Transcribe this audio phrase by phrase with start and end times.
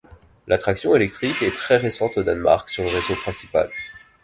[0.47, 3.69] La traction électrique est très récente au Danemark sur le réseau principal.